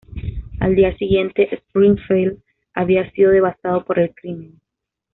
Al 0.59 0.73
día 0.75 0.97
siguiente, 0.97 1.47
Springfield 1.53 2.39
había 2.73 3.11
sido 3.11 3.29
devastado 3.29 3.85
por 3.85 3.99
el 3.99 4.09
crimen. 4.15 4.59